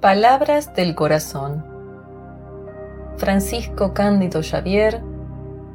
Palabras 0.00 0.74
del 0.74 0.94
Corazón. 0.94 1.64
Francisco 3.16 3.94
Cándido 3.94 4.42
Xavier, 4.42 5.00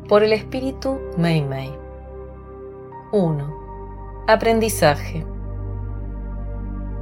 por 0.07 0.21
el 0.21 0.31
Espíritu 0.31 0.99
Mei 1.17 1.41
Mei. 1.41 1.73
1. 3.13 4.23
Aprendizaje. 4.27 5.25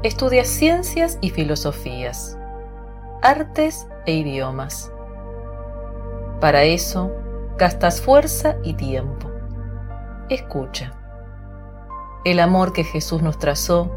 Estudia 0.02 0.46
ciencias 0.46 1.18
y 1.20 1.32
filosofías, 1.32 2.40
artes 3.22 3.86
e 4.06 4.14
idiomas. 4.14 4.90
Para 6.40 6.64
eso, 6.64 7.12
gastas 7.58 8.00
fuerza 8.00 8.56
y 8.64 8.76
tiempo. 8.76 9.30
Escucha. 10.30 10.94
El 12.24 12.40
amor 12.40 12.72
que 12.72 12.86
Jesús 12.86 13.22
nos 13.22 13.38
trazó 13.38 13.92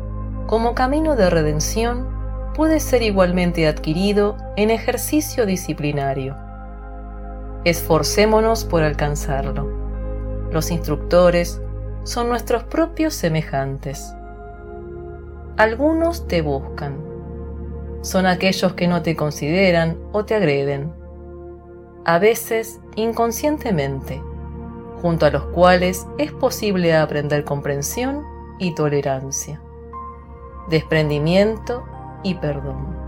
como 0.48 0.74
camino 0.74 1.15
de 1.15 1.30
redención 1.30 2.21
puede 2.55 2.80
ser 2.80 3.02
igualmente 3.02 3.66
adquirido 3.66 4.37
en 4.56 4.70
ejercicio 4.70 5.47
disciplinario. 5.47 6.37
Esforcémonos 7.65 8.65
por 8.65 8.83
alcanzarlo. 8.83 9.70
Los 10.51 10.70
instructores 10.70 11.60
son 12.05 12.29
nuestros 12.29 12.65
propios 12.65 13.15
semejantes. 13.15 14.15
Algunos 15.57 16.27
te 16.27 16.43
buscan. 16.43 16.96
Son 18.02 18.27
aquellos 18.27 18.74
que 18.74 18.88
no 18.88 19.02
te 19.02 19.15
consideran 19.15 19.96
o 20.12 20.24
te 20.24 20.34
agreden. 20.34 20.93
A 22.05 22.19
veces 22.19 22.80
inconscientemente, 22.96 24.21
junto 25.01 25.24
a 25.27 25.30
los 25.30 25.45
cuales 25.46 26.07
es 26.19 26.32
posible 26.32 26.96
aprender 26.96 27.45
comprensión 27.45 28.23
y 28.59 28.74
tolerancia, 28.74 29.60
desprendimiento 30.69 31.85
y 32.23 32.34
perdón. 32.34 33.02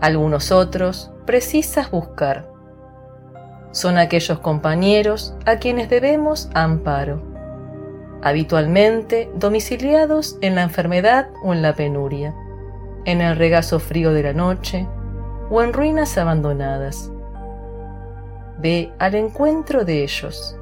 Algunos 0.00 0.52
otros 0.52 1.10
precisas 1.24 1.90
buscar. 1.90 2.50
Son 3.70 3.96
aquellos 3.96 4.38
compañeros 4.38 5.34
a 5.46 5.56
quienes 5.56 5.88
debemos 5.88 6.50
amparo, 6.54 7.22
habitualmente 8.22 9.30
domiciliados 9.34 10.36
en 10.42 10.54
la 10.54 10.62
enfermedad 10.62 11.30
o 11.42 11.52
en 11.52 11.62
la 11.62 11.74
penuria, 11.74 12.34
en 13.04 13.20
el 13.20 13.36
regazo 13.36 13.80
frío 13.80 14.12
de 14.12 14.22
la 14.22 14.32
noche 14.32 14.86
o 15.50 15.62
en 15.62 15.72
ruinas 15.72 16.16
abandonadas. 16.18 17.10
Ve 18.58 18.92
al 18.98 19.14
encuentro 19.14 19.84
de 19.84 20.02
ellos. 20.02 20.56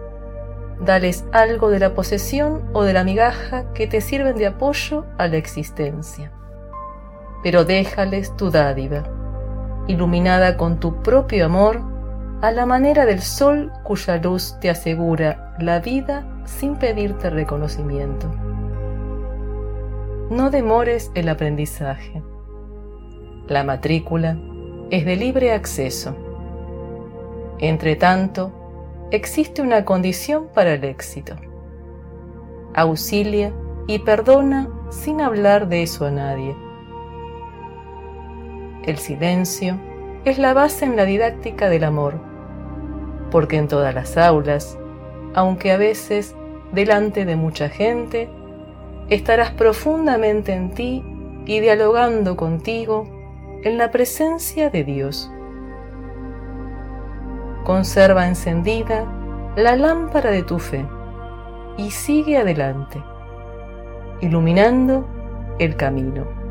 Dales 0.80 1.24
algo 1.32 1.68
de 1.68 1.78
la 1.78 1.94
posesión 1.94 2.62
o 2.72 2.82
de 2.84 2.92
la 2.92 3.04
migaja 3.04 3.72
que 3.72 3.86
te 3.86 4.00
sirven 4.00 4.36
de 4.36 4.46
apoyo 4.46 5.04
a 5.18 5.28
la 5.28 5.36
existencia 5.36 6.32
pero 7.42 7.64
déjales 7.64 8.36
tu 8.36 8.50
dádiva, 8.50 9.02
iluminada 9.88 10.56
con 10.56 10.78
tu 10.78 11.02
propio 11.02 11.46
amor, 11.46 11.80
a 12.40 12.50
la 12.50 12.66
manera 12.66 13.04
del 13.06 13.20
sol 13.20 13.72
cuya 13.84 14.16
luz 14.16 14.56
te 14.60 14.70
asegura 14.70 15.54
la 15.60 15.80
vida 15.80 16.26
sin 16.44 16.76
pedirte 16.76 17.30
reconocimiento. 17.30 18.28
No 20.30 20.50
demores 20.50 21.10
el 21.14 21.28
aprendizaje. 21.28 22.22
La 23.48 23.64
matrícula 23.64 24.38
es 24.90 25.04
de 25.04 25.16
libre 25.16 25.52
acceso. 25.52 26.16
Entre 27.58 27.96
tanto, 27.96 28.52
existe 29.10 29.62
una 29.62 29.84
condición 29.84 30.48
para 30.52 30.74
el 30.74 30.84
éxito. 30.84 31.36
Auxilia 32.74 33.52
y 33.86 34.00
perdona 34.00 34.68
sin 34.90 35.20
hablar 35.20 35.68
de 35.68 35.82
eso 35.82 36.06
a 36.06 36.10
nadie 36.10 36.56
el 38.84 38.98
silencio 38.98 39.78
es 40.24 40.38
la 40.38 40.54
base 40.54 40.84
en 40.84 40.96
la 40.96 41.04
didáctica 41.04 41.68
del 41.68 41.84
amor, 41.84 42.14
porque 43.30 43.56
en 43.56 43.68
todas 43.68 43.94
las 43.94 44.16
aulas, 44.16 44.78
aunque 45.34 45.72
a 45.72 45.76
veces 45.76 46.34
delante 46.72 47.24
de 47.24 47.36
mucha 47.36 47.68
gente, 47.68 48.28
estarás 49.08 49.50
profundamente 49.50 50.52
en 50.52 50.70
ti 50.70 51.04
y 51.46 51.60
dialogando 51.60 52.36
contigo 52.36 53.08
en 53.62 53.78
la 53.78 53.90
presencia 53.90 54.70
de 54.70 54.84
Dios. 54.84 55.30
Conserva 57.64 58.26
encendida 58.26 59.06
la 59.56 59.76
lámpara 59.76 60.30
de 60.30 60.42
tu 60.42 60.58
fe 60.58 60.84
y 61.76 61.90
sigue 61.90 62.38
adelante, 62.38 63.02
iluminando 64.20 65.06
el 65.58 65.76
camino. 65.76 66.41